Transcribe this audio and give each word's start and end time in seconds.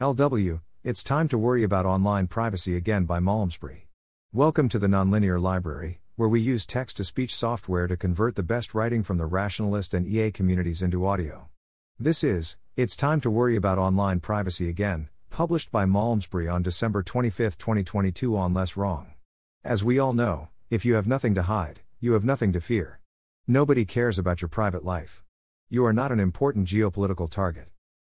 LW, 0.00 0.60
it's 0.82 1.04
time 1.04 1.28
to 1.28 1.38
worry 1.38 1.62
about 1.62 1.86
online 1.86 2.26
privacy 2.26 2.76
again 2.76 3.04
by 3.04 3.20
Malmesbury. 3.20 3.86
Welcome 4.32 4.68
to 4.70 4.80
the 4.80 4.88
Nonlinear 4.88 5.40
Library, 5.40 6.00
where 6.16 6.28
we 6.28 6.40
use 6.40 6.66
text 6.66 6.96
to 6.96 7.04
speech 7.04 7.32
software 7.32 7.86
to 7.86 7.96
convert 7.96 8.34
the 8.34 8.42
best 8.42 8.74
writing 8.74 9.04
from 9.04 9.18
the 9.18 9.26
rationalist 9.26 9.94
and 9.94 10.04
EA 10.04 10.32
communities 10.32 10.82
into 10.82 11.06
audio. 11.06 11.48
This 11.96 12.24
is 12.24 12.56
It's 12.76 12.96
Time 12.96 13.20
to 13.20 13.30
Worry 13.30 13.54
About 13.54 13.78
Online 13.78 14.18
Privacy 14.18 14.68
Again, 14.68 15.10
published 15.30 15.70
by 15.70 15.84
Malmesbury 15.84 16.48
on 16.48 16.64
December 16.64 17.04
25, 17.04 17.56
2022 17.56 18.36
on 18.36 18.52
Less 18.52 18.76
Wrong. 18.76 19.14
As 19.62 19.84
we 19.84 20.00
all 20.00 20.12
know, 20.12 20.48
if 20.70 20.84
you 20.84 20.94
have 20.94 21.06
nothing 21.06 21.36
to 21.36 21.42
hide, 21.42 21.82
you 22.00 22.14
have 22.14 22.24
nothing 22.24 22.52
to 22.52 22.60
fear. 22.60 22.98
Nobody 23.46 23.84
cares 23.84 24.18
about 24.18 24.42
your 24.42 24.48
private 24.48 24.84
life. 24.84 25.22
You 25.70 25.86
are 25.86 25.92
not 25.92 26.10
an 26.10 26.18
important 26.18 26.66
geopolitical 26.66 27.30
target. 27.30 27.68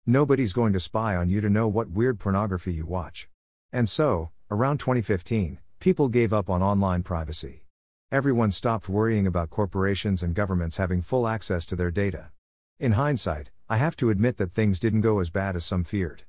Nobody's 0.07 0.53
going 0.53 0.73
to 0.73 0.79
spy 0.79 1.15
on 1.15 1.29
you 1.29 1.41
to 1.41 1.49
know 1.49 1.67
what 1.67 1.91
weird 1.91 2.19
pornography 2.19 2.73
you 2.73 2.87
watch. 2.87 3.29
And 3.71 3.87
so, 3.87 4.31
around 4.49 4.79
2015, 4.79 5.59
people 5.79 6.07
gave 6.07 6.33
up 6.33 6.49
on 6.49 6.63
online 6.63 7.03
privacy. 7.03 7.67
Everyone 8.11 8.49
stopped 8.49 8.89
worrying 8.89 9.27
about 9.27 9.51
corporations 9.51 10.23
and 10.23 10.33
governments 10.33 10.77
having 10.77 11.03
full 11.03 11.27
access 11.27 11.67
to 11.67 11.75
their 11.75 11.91
data. 11.91 12.31
In 12.79 12.93
hindsight, 12.93 13.51
I 13.69 13.77
have 13.77 13.95
to 13.97 14.09
admit 14.09 14.37
that 14.37 14.53
things 14.53 14.79
didn't 14.79 15.01
go 15.01 15.19
as 15.19 15.29
bad 15.29 15.55
as 15.55 15.65
some 15.65 15.83
feared. 15.83 16.23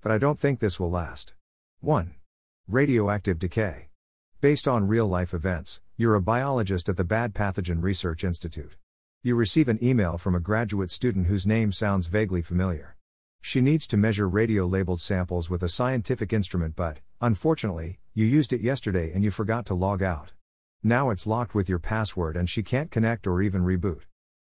But 0.00 0.12
I 0.12 0.18
don't 0.18 0.38
think 0.38 0.60
this 0.60 0.78
will 0.78 0.92
last. 0.92 1.34
1. 1.80 2.14
Radioactive 2.68 3.40
decay. 3.40 3.88
Based 4.40 4.68
on 4.68 4.86
real 4.86 5.08
life 5.08 5.34
events, 5.34 5.80
you're 5.96 6.14
a 6.14 6.22
biologist 6.22 6.88
at 6.88 6.96
the 6.96 7.02
Bad 7.02 7.34
Pathogen 7.34 7.82
Research 7.82 8.22
Institute. 8.22 8.76
You 9.24 9.34
receive 9.34 9.68
an 9.68 9.82
email 9.82 10.16
from 10.16 10.36
a 10.36 10.40
graduate 10.40 10.92
student 10.92 11.26
whose 11.26 11.44
name 11.44 11.72
sounds 11.72 12.06
vaguely 12.06 12.40
familiar. 12.40 12.96
She 13.40 13.60
needs 13.60 13.86
to 13.88 13.96
measure 13.96 14.28
radio 14.28 14.66
labeled 14.66 15.00
samples 15.00 15.48
with 15.48 15.62
a 15.62 15.68
scientific 15.68 16.32
instrument, 16.32 16.76
but, 16.76 16.98
unfortunately, 17.20 17.98
you 18.14 18.24
used 18.24 18.52
it 18.52 18.60
yesterday 18.60 19.12
and 19.12 19.22
you 19.22 19.30
forgot 19.30 19.66
to 19.66 19.74
log 19.74 20.02
out. 20.02 20.32
Now 20.82 21.10
it's 21.10 21.26
locked 21.26 21.54
with 21.54 21.68
your 21.68 21.78
password 21.78 22.36
and 22.36 22.48
she 22.48 22.62
can't 22.62 22.90
connect 22.90 23.26
or 23.26 23.42
even 23.42 23.62
reboot. 23.62 24.02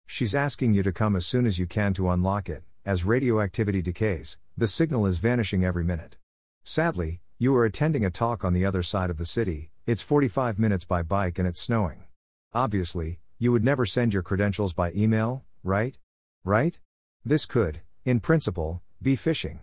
She's 0.07 0.35
asking 0.35 0.75
you 0.75 0.83
to 0.83 0.93
come 0.93 1.17
as 1.17 1.27
soon 1.27 1.47
as 1.47 1.59
you 1.59 1.67
can 1.67 1.95
to 1.95 2.11
unlock 2.11 2.49
it. 2.49 2.65
As 2.85 3.05
radioactivity 3.05 3.83
decays, 3.83 4.39
the 4.57 4.67
signal 4.67 5.07
is 5.07 5.19
vanishing 5.19 5.65
every 5.65 5.85
minute. 5.85 6.17
Sadly, 6.65 7.21
you 7.39 7.55
are 7.57 7.65
attending 7.65 8.05
a 8.05 8.11
talk 8.11 8.45
on 8.45 8.53
the 8.53 8.65
other 8.65 8.83
side 8.83 9.09
of 9.11 9.19
the 9.19 9.25
city, 9.25 9.71
it's 9.87 10.03
45 10.03 10.59
minutes 10.59 10.85
by 10.85 11.03
bike 11.03 11.39
and 11.39 11.49
it's 11.49 11.61
snowing. 11.61 12.05
Obviously, 12.53 13.19
you 13.39 13.53
would 13.53 13.65
never 13.65 13.87
send 13.87 14.13
your 14.13 14.23
credentials 14.23 14.73
by 14.73 14.93
email, 14.93 15.45
right? 15.63 15.97
Right? 16.45 16.79
This 17.25 17.47
could, 17.47 17.81
in 18.05 18.21
principle, 18.21 18.83
be 19.03 19.17
phishing. 19.17 19.59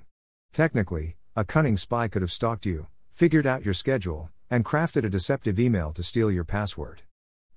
Technically, 0.54 1.16
a 1.36 1.44
cunning 1.44 1.78
spy 1.78 2.08
could 2.08 2.22
have 2.22 2.32
stalked 2.32 2.66
you, 2.66 2.88
figured 3.10 3.48
out 3.48 3.66
your 3.66 3.74
schedule, 3.74 4.30
and 4.50 4.64
crafted 4.64 5.04
a 5.04 5.10
deceptive 5.10 5.60
email 5.60 5.92
to 5.94 6.04
steal 6.04 6.32
your 6.32 6.44
password. 6.44 7.02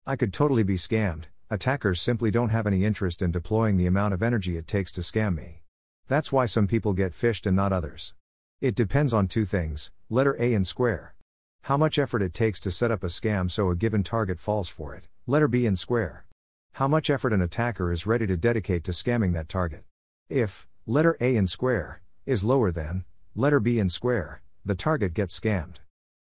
I 0.06 0.14
could 0.14 0.32
totally 0.32 0.62
be 0.62 0.76
scammed, 0.76 1.24
attackers 1.50 2.00
simply 2.00 2.30
don't 2.30 2.50
have 2.50 2.64
any 2.64 2.84
interest 2.84 3.20
in 3.20 3.32
deploying 3.32 3.76
the 3.76 3.88
amount 3.88 4.14
of 4.14 4.22
energy 4.22 4.56
it 4.56 4.68
takes 4.68 4.92
to 4.92 5.00
scam 5.00 5.34
me. 5.34 5.62
That's 6.06 6.30
why 6.30 6.46
some 6.46 6.68
people 6.68 6.92
get 6.92 7.10
phished 7.10 7.44
and 7.44 7.56
not 7.56 7.72
others. 7.72 8.14
It 8.60 8.76
depends 8.76 9.12
on 9.12 9.26
two 9.26 9.44
things 9.44 9.90
letter 10.08 10.36
A 10.38 10.54
and 10.54 10.64
square. 10.64 11.16
How 11.62 11.76
much 11.76 11.98
effort 11.98 12.22
it 12.22 12.34
takes 12.34 12.60
to 12.60 12.70
set 12.70 12.92
up 12.92 13.02
a 13.02 13.08
scam 13.08 13.50
so 13.50 13.68
a 13.68 13.74
given 13.74 14.04
target 14.04 14.38
falls 14.38 14.68
for 14.68 14.94
it, 14.94 15.08
letter 15.26 15.48
B 15.48 15.66
and 15.66 15.76
square. 15.76 16.24
How 16.74 16.86
much 16.86 17.10
effort 17.10 17.32
an 17.32 17.42
attacker 17.42 17.92
is 17.92 18.06
ready 18.06 18.28
to 18.28 18.36
dedicate 18.36 18.84
to 18.84 18.92
scamming 18.92 19.32
that 19.32 19.48
target. 19.48 19.82
If, 20.28 20.68
letter 20.86 21.16
A 21.20 21.34
in 21.34 21.48
square, 21.48 22.00
is 22.26 22.44
lower 22.44 22.70
than, 22.70 23.04
letter 23.34 23.58
B 23.58 23.80
in 23.80 23.88
square, 23.88 24.40
the 24.64 24.76
target 24.76 25.14
gets 25.14 25.38
scammed. 25.38 25.78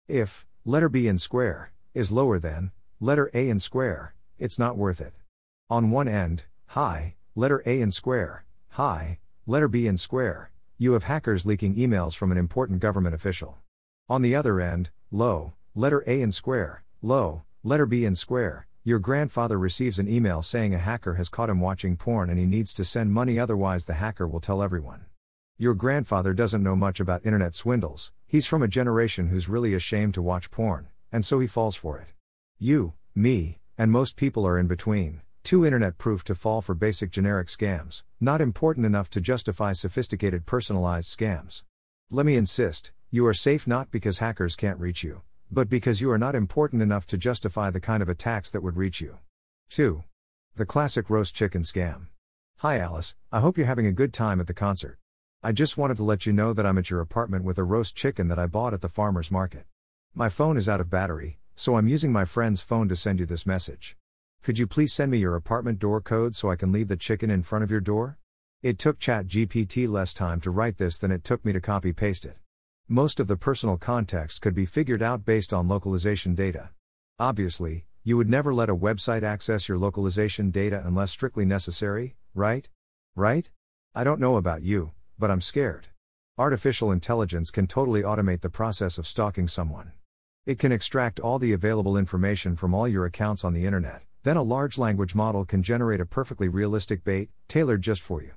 If, 0.08 0.46
letter 0.70 0.88
B 0.88 1.08
in 1.08 1.18
square, 1.18 1.72
is 1.96 2.12
lower 2.12 2.38
than, 2.38 2.70
letter 3.00 3.32
A 3.34 3.50
in 3.50 3.60
square, 3.60 4.14
it's 4.38 4.60
not 4.60 4.78
worth 4.78 5.02
it. 5.02 5.14
On 5.68 5.90
one 5.90 6.08
end, 6.08 6.44
high, 6.68 7.16
letter 7.34 7.64
A 7.66 7.82
in 7.82 7.90
square, 7.90 8.46
high, 8.68 9.18
letter 9.48 9.68
B 9.68 9.88
in 9.88 9.98
square, 9.98 10.52
you 10.78 10.94
have 10.94 11.06
hackers 11.06 11.44
leaking 11.44 11.74
emails 11.74 12.16
from 12.16 12.32
an 12.32 12.38
important 12.38 12.82
government 12.82 13.16
official. 13.16 13.58
On 14.10 14.22
the 14.22 14.36
other 14.36 14.62
end, 14.62 14.92
low, 15.10 15.54
letter 15.74 16.04
A 16.06 16.22
in 16.22 16.32
square, 16.32 16.84
low, 17.02 17.42
letter 17.64 17.88
B 17.88 18.06
in 18.06 18.14
square, 18.16 18.68
your 18.84 19.00
grandfather 19.00 19.58
receives 19.58 19.98
an 19.98 20.08
email 20.08 20.44
saying 20.44 20.76
a 20.76 20.78
hacker 20.78 21.16
has 21.16 21.30
caught 21.30 21.50
him 21.50 21.60
watching 21.60 21.98
porn 21.98 22.30
and 22.30 22.38
he 22.38 22.46
needs 22.46 22.74
to 22.74 22.86
send 22.86 23.12
money, 23.12 23.40
otherwise, 23.40 23.86
the 23.86 23.96
hacker 23.96 24.28
will 24.28 24.40
tell 24.40 24.62
everyone. 24.62 25.06
Your 25.62 25.74
grandfather 25.74 26.34
doesn't 26.34 26.64
know 26.64 26.78
much 26.78 27.02
about 27.02 27.26
internet 27.26 27.54
swindles, 27.54 28.14
he's 28.26 28.48
from 28.48 28.64
a 28.64 28.68
generation 28.70 29.28
who's 29.28 29.50
really 29.50 29.74
ashamed 29.74 30.14
to 30.14 30.22
watch 30.22 30.52
porn, 30.52 30.88
and 31.12 31.26
so 31.26 31.42
he 31.42 31.48
falls 31.48 31.76
for 31.76 32.00
it. 32.00 32.08
You, 32.58 32.94
me, 33.14 33.60
and 33.78 33.92
most 33.92 34.16
people 34.16 34.48
are 34.48 34.58
in 34.58 34.68
between, 34.68 35.20
too 35.44 35.66
internet 35.66 35.98
proof 35.98 36.24
to 36.24 36.34
fall 36.34 36.62
for 36.62 36.76
basic 36.76 37.12
generic 37.12 37.50
scams, 37.50 38.04
not 38.22 38.40
important 38.40 38.86
enough 38.86 39.10
to 39.10 39.20
justify 39.20 39.74
sophisticated 39.74 40.46
personalized 40.46 41.10
scams. 41.10 41.64
Let 42.10 42.26
me 42.26 42.38
insist, 42.38 42.94
you 43.12 43.28
are 43.28 43.34
safe 43.34 43.68
not 43.68 43.92
because 43.92 44.20
hackers 44.20 44.56
can't 44.56 44.80
reach 44.80 45.04
you, 45.04 45.24
but 45.52 45.68
because 45.68 46.00
you 46.00 46.10
are 46.10 46.18
not 46.18 46.36
important 46.36 46.82
enough 46.82 47.06
to 47.08 47.18
justify 47.18 47.70
the 47.70 47.82
kind 47.82 48.02
of 48.02 48.08
attacks 48.08 48.50
that 48.52 48.64
would 48.64 48.78
reach 48.78 49.02
you. 49.02 49.18
2. 49.72 50.06
The 50.56 50.66
classic 50.66 51.10
roast 51.10 51.36
chicken 51.36 51.64
scam. 51.64 52.08
Hi 52.60 52.78
Alice, 52.78 53.18
I 53.30 53.42
hope 53.42 53.58
you're 53.58 53.68
having 53.68 53.88
a 53.88 53.92
good 53.92 54.14
time 54.14 54.40
at 54.40 54.48
the 54.48 54.54
concert. 54.54 55.00
I 55.42 55.54
just 55.54 55.78
wanted 55.78 55.96
to 55.96 56.04
let 56.04 56.26
you 56.26 56.34
know 56.34 56.52
that 56.52 56.66
I'm 56.66 56.78
at 56.78 56.90
your 56.90 57.00
apartment 57.00 57.46
with 57.46 57.58
a 57.58 57.64
roast 57.64 57.96
chicken 57.96 58.28
that 58.28 58.38
I 58.38 58.46
bought 58.46 58.74
at 58.74 58.82
the 58.82 58.90
farmer's 58.90 59.32
market. 59.32 59.64
My 60.14 60.28
phone 60.28 60.58
is 60.58 60.68
out 60.68 60.82
of 60.82 60.90
battery, 60.90 61.40
so 61.56 61.78
I'm 61.78 61.88
using 61.88 62.12
my 62.12 62.26
friend's 62.26 62.60
phone 62.60 62.90
to 62.90 62.96
send 62.98 63.22
you 63.22 63.26
this 63.26 63.46
message. 63.46 63.96
Could 64.44 64.60
you 64.60 64.68
please 64.68 64.92
send 64.92 65.12
me 65.12 65.18
your 65.18 65.38
apartment 65.38 65.80
door 65.80 66.02
code 66.02 66.36
so 66.36 66.52
I 66.52 66.58
can 66.58 66.74
leave 66.74 66.90
the 66.90 66.98
chicken 66.98 67.30
in 67.30 67.42
front 67.42 67.64
of 67.64 67.72
your 67.72 67.80
door? 67.80 68.18
It 68.62 68.78
took 68.78 69.00
ChatGPT 69.00 69.88
less 69.88 70.14
time 70.14 70.42
to 70.42 70.52
write 70.52 70.78
this 70.78 70.98
than 70.98 71.10
it 71.10 71.24
took 71.24 71.46
me 71.46 71.54
to 71.54 71.62
copy 71.62 71.94
paste 71.94 72.26
it. 72.26 72.36
Most 72.90 73.22
of 73.22 73.28
the 73.28 73.38
personal 73.38 73.78
context 73.78 74.42
could 74.42 74.54
be 74.54 74.66
figured 74.66 75.02
out 75.02 75.24
based 75.24 75.54
on 75.54 75.70
localization 75.70 76.36
data. 76.36 76.72
Obviously, 77.18 77.86
you 78.04 78.18
would 78.18 78.30
never 78.30 78.54
let 78.54 78.70
a 78.70 78.76
website 78.76 79.24
access 79.24 79.70
your 79.70 79.78
localization 79.78 80.52
data 80.52 80.84
unless 80.84 81.12
strictly 81.12 81.46
necessary, 81.46 82.18
right? 82.34 82.68
Right? 83.16 83.50
I 83.96 84.04
don't 84.04 84.20
know 84.20 84.36
about 84.36 84.64
you, 84.64 84.92
but 85.20 85.30
I'm 85.30 85.42
scared. 85.42 85.90
Artificial 86.38 86.92
intelligence 86.92 87.52
can 87.52 87.68
totally 87.68 88.02
automate 88.02 88.42
the 88.42 88.50
process 88.50 88.98
of 88.98 89.06
stalking 89.06 89.48
someone. 89.48 89.92
It 90.46 90.58
can 90.58 90.72
extract 90.72 91.20
all 91.20 91.38
the 91.38 91.54
available 91.54 91.98
information 91.98 92.56
from 92.56 92.74
all 92.74 92.88
your 92.88 93.06
accounts 93.06 93.44
on 93.44 93.54
the 93.54 93.66
internet, 93.66 94.04
then 94.24 94.38
a 94.38 94.44
large 94.44 94.78
language 94.78 95.14
model 95.14 95.46
can 95.46 95.62
generate 95.62 96.00
a 96.00 96.06
perfectly 96.06 96.48
realistic 96.48 97.04
bait, 97.04 97.30
tailored 97.48 97.82
just 97.82 98.02
for 98.02 98.24
you. 98.24 98.32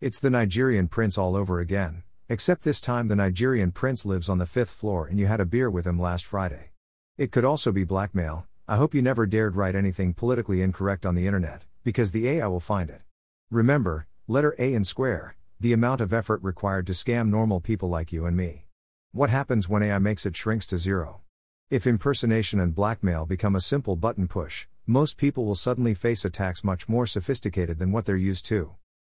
It's 0.00 0.20
the 0.20 0.30
Nigerian 0.30 0.86
prince 0.86 1.16
all 1.16 1.34
over 1.34 1.58
again, 1.58 2.02
Except 2.28 2.64
this 2.64 2.80
time 2.80 3.06
the 3.06 3.14
Nigerian 3.14 3.70
prince 3.70 4.04
lives 4.04 4.28
on 4.28 4.38
the 4.38 4.46
fifth 4.46 4.70
floor 4.70 5.06
and 5.06 5.16
you 5.16 5.26
had 5.26 5.38
a 5.38 5.44
beer 5.44 5.70
with 5.70 5.86
him 5.86 5.96
last 5.96 6.24
Friday. 6.24 6.70
It 7.16 7.30
could 7.30 7.44
also 7.44 7.70
be 7.70 7.84
blackmail. 7.84 8.48
I 8.66 8.74
hope 8.74 8.94
you 8.94 9.00
never 9.00 9.26
dared 9.26 9.54
write 9.54 9.76
anything 9.76 10.12
politically 10.12 10.60
incorrect 10.60 11.06
on 11.06 11.14
the 11.14 11.28
internet, 11.28 11.62
because 11.84 12.10
the 12.10 12.28
AI 12.28 12.48
will 12.48 12.58
find 12.58 12.90
it. 12.90 13.02
Remember, 13.48 14.08
letter 14.26 14.56
A 14.58 14.74
in 14.74 14.84
square, 14.84 15.36
the 15.58 15.72
amount 15.72 16.02
of 16.02 16.12
effort 16.12 16.42
required 16.42 16.86
to 16.86 16.92
scam 16.92 17.30
normal 17.30 17.60
people 17.60 17.88
like 17.88 18.12
you 18.12 18.26
and 18.26 18.36
me. 18.36 18.66
What 19.12 19.30
happens 19.30 19.68
when 19.68 19.82
AI 19.82 19.98
makes 19.98 20.26
it 20.26 20.36
shrinks 20.36 20.66
to 20.66 20.76
zero? 20.76 21.22
If 21.70 21.86
impersonation 21.86 22.60
and 22.60 22.74
blackmail 22.74 23.24
become 23.24 23.56
a 23.56 23.60
simple 23.60 23.96
button 23.96 24.28
push, 24.28 24.66
most 24.86 25.16
people 25.16 25.46
will 25.46 25.54
suddenly 25.54 25.94
face 25.94 26.24
attacks 26.26 26.62
much 26.62 26.88
more 26.88 27.06
sophisticated 27.06 27.78
than 27.78 27.90
what 27.90 28.04
they're 28.04 28.16
used 28.16 28.44
to. 28.46 28.74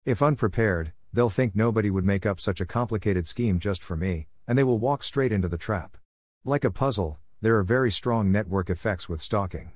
If 0.06 0.22
unprepared, 0.22 0.94
they'll 1.12 1.32
think 1.32 1.56
nobody 1.56 1.90
would 1.90 2.06
make 2.06 2.26
up 2.26 2.40
such 2.40 2.62
a 2.62 2.66
complicated 2.66 3.26
scheme 3.26 3.58
just 3.58 3.82
for 3.82 3.98
me, 3.98 4.28
and 4.48 4.58
they 4.58 4.64
will 4.64 4.78
walk 4.78 5.02
straight 5.02 5.32
into 5.32 5.48
the 5.48 5.58
trap. 5.58 5.98
Like 6.46 6.64
a 6.64 6.72
puzzle, 6.72 7.18
there 7.42 7.58
are 7.58 7.64
very 7.64 7.92
strong 7.92 8.32
network 8.32 8.70
effects 8.70 9.10
with 9.10 9.22
stalking. 9.22 9.72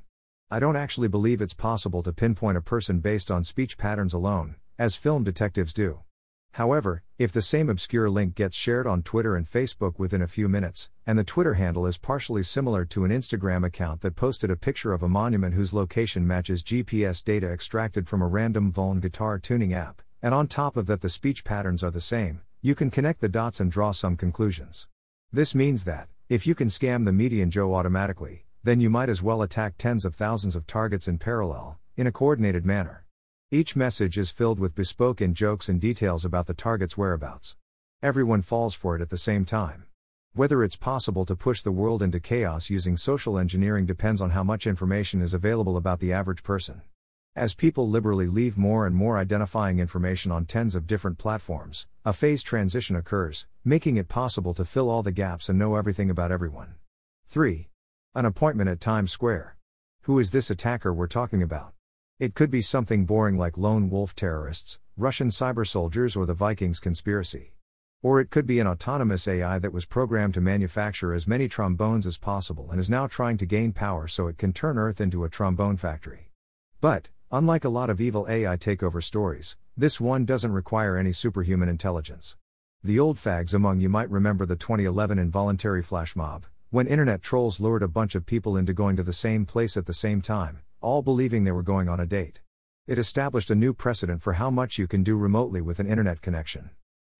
I 0.52 0.60
don't 0.60 0.76
actually 0.76 1.08
believe 1.08 1.42
it's 1.42 1.56
possible 1.56 2.04
to 2.04 2.14
pinpoint 2.14 2.58
a 2.58 2.62
person 2.62 3.00
based 3.00 3.32
on 3.32 3.44
speech 3.44 3.78
patterns 3.78 4.14
alone, 4.14 4.58
as 4.78 4.96
film 4.96 5.24
detectives 5.24 5.74
do. 5.74 6.02
However, 6.56 7.04
if 7.18 7.32
the 7.32 7.42
same 7.42 7.70
obscure 7.70 8.10
link 8.10 8.36
gets 8.36 8.58
shared 8.58 8.86
on 8.86 9.04
Twitter 9.04 9.38
and 9.38 9.46
Facebook 9.46 9.98
within 9.98 10.22
a 10.22 10.28
few 10.28 10.50
minutes, 10.50 10.90
and 11.08 11.18
the 11.18 11.24
Twitter 11.24 11.54
handle 11.54 11.86
is 11.86 11.98
partially 11.98 12.44
similar 12.44 12.84
to 12.86 13.06
an 13.06 13.12
Instagram 13.12 13.66
account 13.66 14.02
that 14.02 14.18
posted 14.18 14.52
a 14.52 14.58
picture 14.58 14.92
of 14.92 15.02
a 15.02 15.08
monument 15.08 15.56
whose 15.56 15.74
location 15.74 16.28
matches 16.28 16.62
GPS 16.62 17.24
data 17.24 17.50
extracted 17.50 18.08
from 18.08 18.22
a 18.22 18.28
random 18.28 18.72
Vuln 18.72 19.00
guitar 19.00 19.40
tuning 19.40 19.74
app, 19.74 20.02
and 20.22 20.34
on 20.34 20.48
top 20.48 20.76
of 20.76 20.88
that 20.88 21.00
the 21.00 21.10
speech 21.10 21.46
patterns 21.46 21.84
are 21.84 21.92
the 21.92 22.02
same, 22.02 22.42
you 22.62 22.76
can 22.76 22.92
connect 22.92 23.22
the 23.22 23.30
dots 23.30 23.62
and 23.62 23.72
draw 23.72 23.92
some 23.92 24.18
conclusions. 24.18 24.88
This 25.32 25.56
means 25.56 25.86
that, 25.86 26.10
if 26.28 26.46
you 26.46 26.54
can 26.54 26.68
scam 26.68 27.06
the 27.06 27.14
median 27.14 27.50
Joe 27.50 27.74
automatically, 27.74 28.46
then 28.64 28.82
you 28.82 28.90
might 28.90 29.10
as 29.10 29.24
well 29.24 29.42
attack 29.42 29.76
tens 29.78 30.04
of 30.04 30.16
thousands 30.16 30.56
of 30.56 30.68
targets 30.68 31.08
in 31.08 31.18
parallel, 31.18 31.80
in 31.96 32.08
a 32.08 32.12
coordinated 32.12 32.66
manner. 32.66 33.06
Each 33.54 33.76
message 33.76 34.18
is 34.18 34.32
filled 34.32 34.60
with 34.60 34.76
bespoke 34.76 35.20
in 35.20 35.34
jokes 35.34 35.68
and 35.68 35.82
details 35.82 36.24
about 36.24 36.48
the 36.48 36.54
target's 36.54 36.98
whereabouts. 36.98 37.58
Everyone 38.02 38.42
falls 38.42 38.74
for 38.74 38.96
it 38.96 39.02
at 39.02 39.10
the 39.10 39.18
same 39.18 39.44
time. 39.44 39.88
Whether 40.32 40.64
it's 40.64 40.78
possible 40.78 41.26
to 41.26 41.36
push 41.36 41.62
the 41.62 41.74
world 41.74 42.02
into 42.02 42.22
chaos 42.22 42.70
using 42.70 42.96
social 42.96 43.38
engineering 43.38 43.86
depends 43.86 44.22
on 44.22 44.30
how 44.30 44.42
much 44.42 44.66
information 44.66 45.22
is 45.22 45.34
available 45.34 45.76
about 45.76 46.00
the 46.00 46.14
average 46.14 46.44
person. 46.44 46.82
As 47.36 47.54
people 47.54 47.90
liberally 47.90 48.28
leave 48.28 48.58
more 48.58 48.88
and 48.88 48.96
more 48.96 49.18
identifying 49.18 49.80
information 49.80 50.32
on 50.32 50.46
tens 50.46 50.74
of 50.74 50.88
different 50.88 51.18
platforms, 51.18 51.88
a 52.06 52.14
phase 52.14 52.44
transition 52.44 52.96
occurs, 52.96 53.48
making 53.66 53.98
it 53.98 54.08
possible 54.08 54.54
to 54.54 54.64
fill 54.64 54.90
all 54.90 55.04
the 55.04 55.12
gaps 55.12 55.50
and 55.50 55.60
know 55.60 55.76
everything 55.76 56.10
about 56.10 56.32
everyone. 56.32 56.76
3. 57.28 57.68
An 58.16 58.24
appointment 58.24 58.70
at 58.70 58.80
Times 58.80 59.12
Square. 59.12 59.58
Who 60.04 60.20
is 60.20 60.32
this 60.32 60.50
attacker 60.50 60.94
we're 60.94 61.08
talking 61.08 61.44
about? 61.44 61.74
It 62.22 62.36
could 62.36 62.52
be 62.52 62.62
something 62.62 63.08
boring 63.08 63.36
like 63.36 63.58
lone 63.58 63.90
wolf 63.90 64.16
terrorists, 64.16 64.80
Russian 64.96 65.30
cyber 65.30 65.66
soldiers, 65.66 66.16
or 66.16 66.28
the 66.28 66.36
Vikings 66.36 66.80
conspiracy. 66.80 67.56
Or 68.04 68.22
it 68.22 68.30
could 68.30 68.46
be 68.46 68.60
an 68.60 68.68
autonomous 68.68 69.28
AI 69.28 69.58
that 69.58 69.74
was 69.74 69.88
programmed 69.88 70.36
to 70.36 70.40
manufacture 70.40 71.16
as 71.16 71.28
many 71.28 71.48
trombones 71.48 72.06
as 72.06 72.20
possible 72.20 72.70
and 72.70 72.80
is 72.80 72.92
now 72.92 73.08
trying 73.08 73.38
to 73.38 73.48
gain 73.48 73.72
power 73.72 74.08
so 74.08 74.28
it 74.28 74.38
can 74.38 74.54
turn 74.54 74.78
Earth 74.78 75.02
into 75.02 75.24
a 75.24 75.30
trombone 75.30 75.78
factory. 75.78 76.30
But, 76.80 77.10
unlike 77.32 77.66
a 77.66 77.70
lot 77.70 77.90
of 77.90 78.00
evil 78.00 78.28
AI 78.30 78.56
takeover 78.56 79.04
stories, 79.04 79.58
this 79.76 80.00
one 80.00 80.24
doesn't 80.24 80.52
require 80.52 80.98
any 80.98 81.14
superhuman 81.14 81.70
intelligence. 81.70 82.38
The 82.84 83.00
old 83.00 83.18
fags 83.18 83.56
among 83.56 83.80
you 83.80 83.90
might 83.90 84.12
remember 84.12 84.46
the 84.46 84.56
2011 84.56 85.18
involuntary 85.18 85.82
flash 85.82 86.16
mob, 86.16 86.46
when 86.70 86.86
internet 86.86 87.24
trolls 87.24 87.60
lured 87.60 87.82
a 87.82 87.88
bunch 87.88 88.14
of 88.14 88.28
people 88.28 88.58
into 88.58 88.74
going 88.74 88.96
to 88.98 89.04
the 89.04 89.12
same 89.12 89.44
place 89.48 89.76
at 89.76 89.88
the 89.88 89.94
same 89.96 90.22
time, 90.22 90.60
all 90.82 91.02
believing 91.02 91.44
they 91.44 91.52
were 91.52 91.64
going 91.64 91.88
on 91.88 92.00
a 92.00 92.06
date. 92.06 92.42
It 92.88 92.98
established 92.98 93.52
a 93.52 93.56
new 93.56 93.74
precedent 93.74 94.22
for 94.22 94.34
how 94.34 94.50
much 94.50 94.78
you 94.78 94.88
can 94.88 95.04
do 95.04 95.16
remotely 95.16 95.62
with 95.62 95.80
an 95.80 95.88
internet 95.88 96.22
connection. 96.22 96.72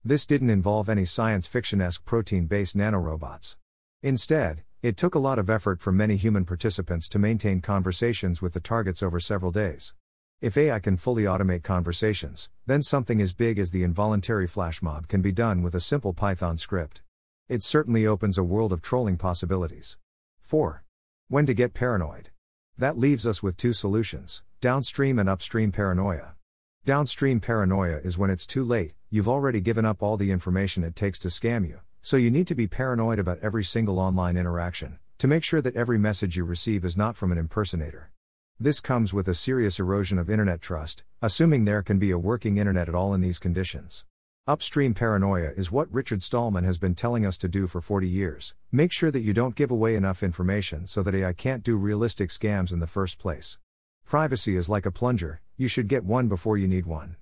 This 0.04 0.26
didn't 0.26 0.50
involve 0.50 0.88
any 0.88 1.04
science 1.04 1.46
fiction 1.46 1.80
esque 1.80 2.04
protein 2.04 2.46
based 2.46 2.76
nanorobots. 2.76 3.56
Instead, 4.02 4.64
it 4.82 4.96
took 4.96 5.14
a 5.14 5.20
lot 5.20 5.38
of 5.38 5.48
effort 5.48 5.80
from 5.80 5.96
many 5.96 6.16
human 6.16 6.44
participants 6.44 7.08
to 7.10 7.20
maintain 7.20 7.60
conversations 7.60 8.42
with 8.42 8.52
the 8.52 8.58
targets 8.58 9.00
over 9.00 9.20
several 9.20 9.52
days. 9.52 9.94
If 10.40 10.56
AI 10.56 10.80
can 10.80 10.96
fully 10.96 11.22
automate 11.22 11.62
conversations, 11.62 12.50
then 12.66 12.82
something 12.82 13.20
as 13.20 13.32
big 13.32 13.60
as 13.60 13.70
the 13.70 13.84
involuntary 13.84 14.48
flash 14.48 14.82
mob 14.82 15.06
can 15.06 15.22
be 15.22 15.30
done 15.30 15.62
with 15.62 15.76
a 15.76 15.80
simple 15.80 16.12
Python 16.12 16.58
script. 16.58 17.00
It 17.48 17.62
certainly 17.62 18.04
opens 18.08 18.36
a 18.36 18.42
world 18.42 18.72
of 18.72 18.82
trolling 18.82 19.18
possibilities. 19.18 19.98
4. 20.40 20.82
When 21.28 21.46
to 21.46 21.54
get 21.54 21.74
paranoid. 21.74 22.31
That 22.78 22.98
leaves 22.98 23.26
us 23.26 23.42
with 23.42 23.56
two 23.56 23.72
solutions 23.72 24.42
downstream 24.60 25.18
and 25.18 25.28
upstream 25.28 25.72
paranoia. 25.72 26.34
Downstream 26.84 27.40
paranoia 27.40 27.98
is 27.98 28.16
when 28.16 28.30
it's 28.30 28.46
too 28.46 28.64
late, 28.64 28.94
you've 29.10 29.28
already 29.28 29.60
given 29.60 29.84
up 29.84 30.02
all 30.02 30.16
the 30.16 30.30
information 30.30 30.84
it 30.84 30.96
takes 30.96 31.18
to 31.20 31.28
scam 31.28 31.68
you, 31.68 31.80
so 32.00 32.16
you 32.16 32.30
need 32.30 32.46
to 32.46 32.54
be 32.54 32.66
paranoid 32.66 33.18
about 33.18 33.38
every 33.40 33.62
single 33.62 33.98
online 33.98 34.36
interaction, 34.36 34.98
to 35.18 35.28
make 35.28 35.44
sure 35.44 35.60
that 35.60 35.76
every 35.76 35.98
message 35.98 36.36
you 36.36 36.44
receive 36.44 36.84
is 36.84 36.96
not 36.96 37.16
from 37.16 37.30
an 37.30 37.38
impersonator. 37.38 38.10
This 38.58 38.80
comes 38.80 39.12
with 39.12 39.28
a 39.28 39.34
serious 39.34 39.78
erosion 39.78 40.18
of 40.18 40.30
internet 40.30 40.60
trust, 40.60 41.02
assuming 41.20 41.64
there 41.64 41.82
can 41.82 41.98
be 41.98 42.10
a 42.10 42.18
working 42.18 42.56
internet 42.56 42.88
at 42.88 42.94
all 42.94 43.14
in 43.14 43.20
these 43.20 43.38
conditions. 43.38 44.04
Upstream 44.48 44.92
paranoia 44.92 45.52
is 45.56 45.70
what 45.70 45.92
Richard 45.92 46.20
Stallman 46.20 46.64
has 46.64 46.76
been 46.76 46.96
telling 46.96 47.24
us 47.24 47.36
to 47.36 47.46
do 47.46 47.68
for 47.68 47.80
40 47.80 48.08
years. 48.08 48.56
Make 48.72 48.90
sure 48.90 49.12
that 49.12 49.20
you 49.20 49.32
don't 49.32 49.54
give 49.54 49.70
away 49.70 49.94
enough 49.94 50.20
information 50.20 50.88
so 50.88 51.00
that 51.04 51.14
AI 51.14 51.32
can't 51.32 51.62
do 51.62 51.76
realistic 51.76 52.30
scams 52.30 52.72
in 52.72 52.80
the 52.80 52.88
first 52.88 53.20
place. 53.20 53.58
Privacy 54.04 54.56
is 54.56 54.68
like 54.68 54.84
a 54.84 54.90
plunger, 54.90 55.40
you 55.56 55.68
should 55.68 55.86
get 55.86 56.04
one 56.04 56.26
before 56.26 56.58
you 56.58 56.66
need 56.66 56.86
one. 56.86 57.14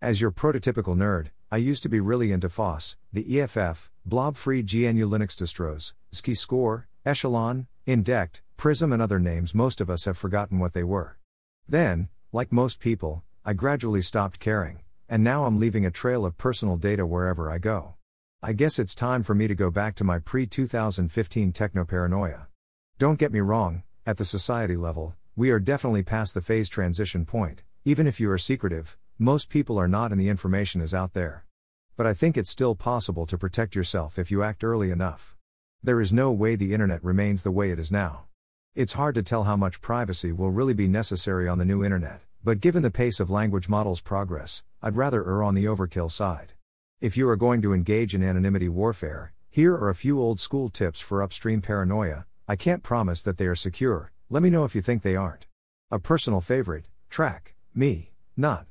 As 0.00 0.20
your 0.20 0.30
prototypical 0.30 0.96
nerd, 0.96 1.30
I 1.50 1.56
used 1.56 1.82
to 1.82 1.88
be 1.88 1.98
really 1.98 2.30
into 2.30 2.48
FOSS, 2.48 2.96
the 3.12 3.40
EFF, 3.40 3.90
blob 4.06 4.36
free 4.36 4.62
GNU 4.62 5.08
Linux 5.10 5.34
distros, 5.34 5.94
XKeyscore, 6.14 6.84
Echelon, 7.04 7.66
Indect, 7.88 8.40
Prism, 8.56 8.92
and 8.92 9.02
other 9.02 9.18
names 9.18 9.52
most 9.52 9.80
of 9.80 9.90
us 9.90 10.04
have 10.04 10.16
forgotten 10.16 10.60
what 10.60 10.74
they 10.74 10.84
were. 10.84 11.18
Then, 11.68 12.08
like 12.30 12.52
most 12.52 12.78
people, 12.78 13.24
I 13.44 13.52
gradually 13.54 14.02
stopped 14.02 14.38
caring 14.38 14.78
and 15.08 15.24
now 15.24 15.44
I'm 15.44 15.58
leaving 15.58 15.86
a 15.86 15.90
trail 15.90 16.26
of 16.26 16.36
personal 16.36 16.76
data 16.76 17.06
wherever 17.06 17.50
I 17.50 17.58
go. 17.58 17.94
I 18.42 18.52
guess 18.52 18.78
it's 18.78 18.94
time 18.94 19.22
for 19.22 19.34
me 19.34 19.48
to 19.48 19.54
go 19.54 19.70
back 19.70 19.94
to 19.96 20.04
my 20.04 20.18
pre 20.18 20.46
2015 20.46 21.52
techno 21.52 21.84
paranoia. 21.84 22.48
Don't 22.98 23.18
get 23.18 23.32
me 23.32 23.40
wrong, 23.40 23.82
at 24.06 24.16
the 24.16 24.24
society 24.24 24.76
level, 24.76 25.14
we 25.34 25.50
are 25.50 25.60
definitely 25.60 26.02
past 26.02 26.34
the 26.34 26.42
phase 26.42 26.68
transition 26.68 27.24
point. 27.24 27.62
Even 27.84 28.06
if 28.06 28.20
you 28.20 28.30
are 28.30 28.38
secretive, 28.38 28.96
most 29.18 29.50
people 29.50 29.78
are 29.78 29.88
not 29.88 30.12
and 30.12 30.20
the 30.20 30.28
information 30.28 30.80
is 30.80 30.92
out 30.92 31.14
there. 31.14 31.44
But 31.96 32.06
I 32.06 32.14
think 32.14 32.36
it's 32.36 32.50
still 32.50 32.74
possible 32.74 33.26
to 33.26 33.38
protect 33.38 33.74
yourself 33.74 34.18
if 34.18 34.30
you 34.30 34.42
act 34.42 34.62
early 34.62 34.90
enough. 34.90 35.36
There 35.82 36.00
is 36.00 36.12
no 36.12 36.32
way 36.32 36.54
the 36.54 36.74
internet 36.74 37.02
remains 37.02 37.42
the 37.42 37.50
way 37.50 37.70
it 37.70 37.78
is 37.78 37.90
now. 37.90 38.26
It's 38.74 38.92
hard 38.92 39.14
to 39.14 39.22
tell 39.22 39.44
how 39.44 39.56
much 39.56 39.80
privacy 39.80 40.32
will 40.32 40.50
really 40.50 40.74
be 40.74 40.86
necessary 40.86 41.48
on 41.48 41.58
the 41.58 41.64
new 41.64 41.84
internet. 41.84 42.20
But 42.48 42.60
given 42.60 42.82
the 42.82 42.90
pace 42.90 43.20
of 43.20 43.28
language 43.28 43.68
models' 43.68 44.00
progress, 44.00 44.62
I'd 44.80 44.96
rather 44.96 45.22
err 45.22 45.42
on 45.42 45.54
the 45.54 45.66
overkill 45.66 46.10
side. 46.10 46.54
If 46.98 47.14
you 47.14 47.28
are 47.28 47.36
going 47.36 47.60
to 47.60 47.74
engage 47.74 48.14
in 48.14 48.22
anonymity 48.22 48.70
warfare, 48.70 49.34
here 49.50 49.74
are 49.74 49.90
a 49.90 49.94
few 49.94 50.18
old 50.18 50.40
school 50.40 50.70
tips 50.70 50.98
for 50.98 51.22
upstream 51.22 51.60
paranoia. 51.60 52.24
I 52.48 52.56
can't 52.56 52.82
promise 52.82 53.20
that 53.20 53.36
they 53.36 53.44
are 53.44 53.54
secure, 53.54 54.12
let 54.30 54.42
me 54.42 54.48
know 54.48 54.64
if 54.64 54.74
you 54.74 54.80
think 54.80 55.02
they 55.02 55.14
aren't. 55.14 55.46
A 55.90 55.98
personal 55.98 56.40
favorite 56.40 56.86
track 57.10 57.54
me, 57.74 58.12
not. 58.34 58.66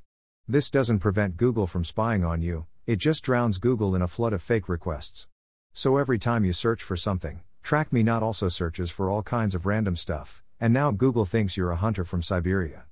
This 0.48 0.72
doesn't 0.72 0.98
prevent 0.98 1.38
Google 1.38 1.68
from 1.68 1.84
spying 1.84 2.26
on 2.26 2.42
you, 2.42 2.66
it 2.88 2.96
just 2.96 3.24
drowns 3.24 3.60
Google 3.60 3.94
in 3.94 4.02
a 4.02 4.08
flood 4.08 4.34
of 4.34 4.42
fake 4.42 4.68
requests. 4.68 5.28
So 5.70 5.98
every 5.98 6.18
time 6.18 6.44
you 6.44 6.52
search 6.52 6.82
for 6.82 6.98
something, 6.98 7.42
Track 7.62 7.94
Me 7.94 8.02
Not 8.02 8.24
also 8.24 8.50
searches 8.50 8.90
for 8.90 9.08
all 9.08 9.22
kinds 9.22 9.54
of 9.54 9.68
random 9.68 9.96
stuff, 9.96 10.42
and 10.60 10.74
now 10.74 10.90
Google 10.90 11.26
thinks 11.26 11.56
you're 11.56 11.70
a 11.70 11.76
hunter 11.76 12.04
from 12.04 12.24
Siberia. 12.24 12.87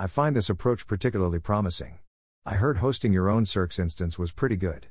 I 0.00 0.06
find 0.06 0.34
this 0.34 0.48
approach 0.48 0.86
particularly 0.86 1.40
promising. 1.40 1.98
I 2.46 2.54
heard 2.54 2.78
hosting 2.78 3.12
your 3.12 3.28
own 3.28 3.44
Searx 3.44 3.78
instance 3.78 4.18
was 4.18 4.32
pretty 4.32 4.56
good. 4.56 4.86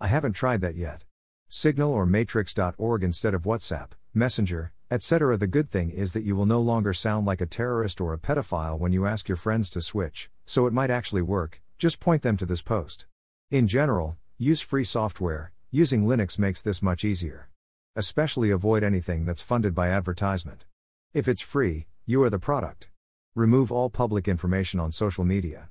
I 0.00 0.06
haven't 0.06 0.34
tried 0.34 0.60
that 0.60 0.76
yet. 0.76 1.02
Signal 1.48 1.90
or 1.90 2.06
matrix.org 2.06 3.02
instead 3.02 3.34
of 3.34 3.42
WhatsApp, 3.42 3.88
Messenger, 4.14 4.70
etc. 4.88 5.36
The 5.36 5.48
good 5.48 5.72
thing 5.72 5.90
is 5.90 6.12
that 6.12 6.22
you 6.22 6.36
will 6.36 6.46
no 6.46 6.60
longer 6.60 6.92
sound 6.92 7.26
like 7.26 7.40
a 7.40 7.46
terrorist 7.46 8.00
or 8.00 8.12
a 8.12 8.18
pedophile 8.18 8.78
when 8.78 8.92
you 8.92 9.04
ask 9.04 9.26
your 9.26 9.34
friends 9.34 9.68
to 9.70 9.80
switch, 9.80 10.30
so 10.46 10.66
it 10.66 10.72
might 10.72 10.90
actually 10.90 11.22
work, 11.22 11.60
just 11.76 11.98
point 11.98 12.22
them 12.22 12.36
to 12.36 12.46
this 12.46 12.62
post. 12.62 13.06
In 13.50 13.66
general, 13.66 14.16
use 14.38 14.60
free 14.60 14.84
software, 14.84 15.50
using 15.72 16.04
Linux 16.04 16.38
makes 16.38 16.62
this 16.62 16.80
much 16.80 17.04
easier. 17.04 17.50
Especially 17.96 18.52
avoid 18.52 18.84
anything 18.84 19.24
that's 19.24 19.42
funded 19.42 19.74
by 19.74 19.88
advertisement. 19.88 20.66
If 21.12 21.26
it's 21.26 21.42
free, 21.42 21.88
you 22.06 22.22
are 22.22 22.30
the 22.30 22.38
product. 22.38 22.90
Remove 23.34 23.72
all 23.72 23.88
public 23.88 24.28
information 24.28 24.78
on 24.78 24.92
social 24.92 25.24
media. 25.24 25.70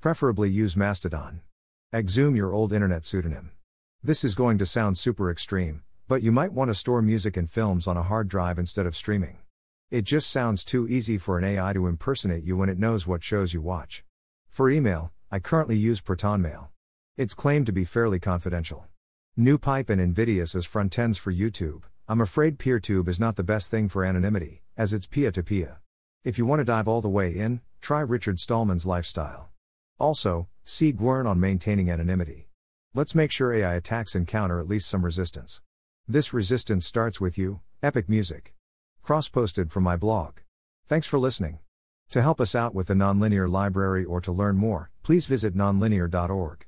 Preferably 0.00 0.48
use 0.48 0.76
Mastodon. 0.76 1.40
Exhume 1.92 2.36
your 2.36 2.52
old 2.52 2.72
internet 2.72 3.04
pseudonym. 3.04 3.50
This 4.00 4.22
is 4.22 4.36
going 4.36 4.58
to 4.58 4.64
sound 4.64 4.96
super 4.96 5.28
extreme, 5.28 5.82
but 6.06 6.22
you 6.22 6.30
might 6.30 6.52
want 6.52 6.68
to 6.70 6.74
store 6.74 7.02
music 7.02 7.36
and 7.36 7.50
films 7.50 7.88
on 7.88 7.96
a 7.96 8.04
hard 8.04 8.28
drive 8.28 8.60
instead 8.60 8.86
of 8.86 8.94
streaming. 8.94 9.38
It 9.90 10.02
just 10.02 10.30
sounds 10.30 10.64
too 10.64 10.86
easy 10.86 11.18
for 11.18 11.36
an 11.36 11.42
AI 11.42 11.72
to 11.72 11.88
impersonate 11.88 12.44
you 12.44 12.56
when 12.56 12.68
it 12.68 12.78
knows 12.78 13.08
what 13.08 13.24
shows 13.24 13.52
you 13.52 13.60
watch. 13.60 14.04
For 14.48 14.70
email, 14.70 15.10
I 15.32 15.40
currently 15.40 15.76
use 15.76 16.00
ProtonMail. 16.00 16.68
It's 17.16 17.34
claimed 17.34 17.66
to 17.66 17.72
be 17.72 17.84
fairly 17.84 18.20
confidential. 18.20 18.86
NewPipe 19.36 19.90
and 19.90 20.00
Invidious 20.00 20.54
as 20.54 20.64
front 20.64 20.96
ends 20.96 21.18
for 21.18 21.32
YouTube. 21.32 21.82
I'm 22.06 22.20
afraid 22.20 22.56
PeerTube 22.56 23.08
is 23.08 23.18
not 23.18 23.34
the 23.34 23.42
best 23.42 23.68
thing 23.68 23.88
for 23.88 24.04
anonymity, 24.04 24.62
as 24.76 24.92
it's 24.92 25.08
peer 25.08 25.32
to 25.32 25.42
peer. 25.42 25.80
If 26.22 26.36
you 26.36 26.44
want 26.44 26.60
to 26.60 26.64
dive 26.64 26.86
all 26.86 27.00
the 27.00 27.08
way 27.08 27.34
in, 27.34 27.62
try 27.80 28.00
Richard 28.00 28.38
Stallman's 28.38 28.84
lifestyle. 28.84 29.48
Also, 29.98 30.48
see 30.64 30.92
Gwern 30.92 31.26
on 31.26 31.40
maintaining 31.40 31.90
anonymity. 31.90 32.50
Let's 32.92 33.14
make 33.14 33.30
sure 33.30 33.54
AI 33.54 33.74
attacks 33.74 34.14
encounter 34.14 34.60
at 34.60 34.68
least 34.68 34.86
some 34.86 35.02
resistance. 35.02 35.62
This 36.06 36.34
resistance 36.34 36.84
starts 36.84 37.22
with 37.22 37.38
you, 37.38 37.60
Epic 37.82 38.06
Music. 38.06 38.52
Cross 39.02 39.30
posted 39.30 39.72
from 39.72 39.82
my 39.82 39.96
blog. 39.96 40.40
Thanks 40.88 41.06
for 41.06 41.18
listening. 41.18 41.60
To 42.10 42.20
help 42.20 42.38
us 42.38 42.54
out 42.54 42.74
with 42.74 42.88
the 42.88 42.94
Nonlinear 42.94 43.50
Library 43.50 44.04
or 44.04 44.20
to 44.20 44.30
learn 44.30 44.56
more, 44.56 44.90
please 45.02 45.24
visit 45.24 45.56
nonlinear.org. 45.56 46.66